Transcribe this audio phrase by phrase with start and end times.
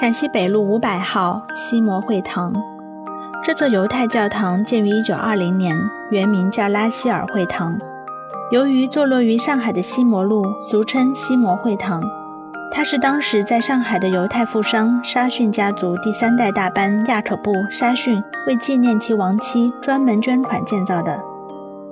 [0.00, 2.52] 陕西北路五百号西摩会堂。
[3.44, 5.76] 这座犹太教堂建于1920年，
[6.12, 7.76] 原名叫拉希尔会堂。
[8.52, 12.00] 由于坐落于上海的西摩路，俗称西摩会堂。
[12.70, 21.18] 它是当时在上海的犹太富商沙逊家族第三代大班亚可布·沙逊为纪念其亡妻专门捐款建造的。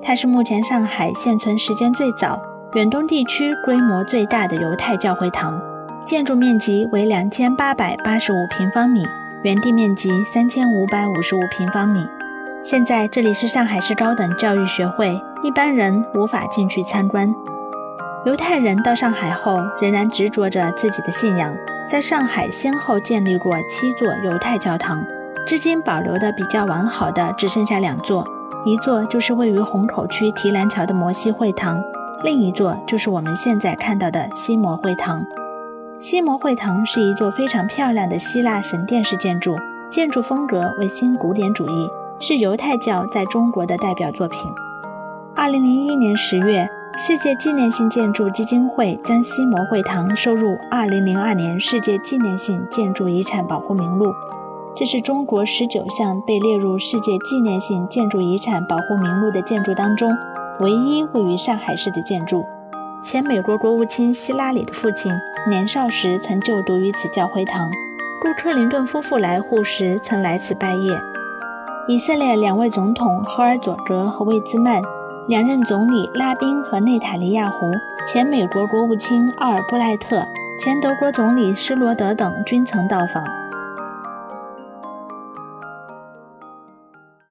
[0.01, 2.41] 它是目前上海现存时间最早、
[2.75, 5.61] 远东地区规模最大的犹太教会堂，
[6.07, 9.05] 建筑面积为两千八百八十五平方米，
[9.43, 12.07] 园地面积三千五百五十五平方米。
[12.63, 17.35] 现在这里是上海市高等教育学会，一般人无法进去参观。
[18.25, 21.53] 犹太人到上海后，仍然执着着自己的信仰，
[21.89, 25.05] 在上海先后建立过七座犹太教堂，
[25.45, 28.25] 至今保留的比较完好的只剩下两座，
[28.65, 31.83] 一座就是位于虹口区提篮桥的摩西会堂，
[32.23, 35.27] 另一座就是我们现在看到的西摩会堂。
[35.99, 39.57] 西摩会堂是一座非常漂亮的希腊神殿式建筑，
[39.91, 41.89] 建筑风格为新古典主义，
[42.21, 44.41] 是犹太教在中国的代表作品。
[45.35, 46.69] 二零零一年十月。
[46.99, 54.15] 世界纪念性建筑基金会将西摩会堂收入2002年世界纪念性建筑遗产保护名录，
[54.75, 60.17] 这是中国十九项被列入世界纪念性建筑遗产保护名录的建筑当中
[60.61, 62.47] 唯一位于上海市的建筑。
[63.07, 65.13] 前美国国务卿希拉里的父亲
[65.49, 67.71] 年少时曾就读于此教会堂，
[68.21, 71.01] 故克林顿夫妇来沪时曾来此拜谒。
[71.87, 74.83] 以色列两位总统赫尔佐格和魏兹曼。
[75.29, 77.71] 两任总理拉宾和内塔尼亚胡、
[78.09, 80.25] 前美国国务卿奥尔布赖特、
[80.59, 83.25] 前德国总理施罗德等均曾到访。